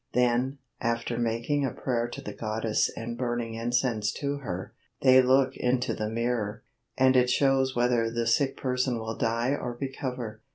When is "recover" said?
9.79-10.41